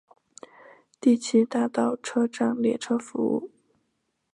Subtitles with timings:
[0.99, 3.51] 第七大道车站列车服务。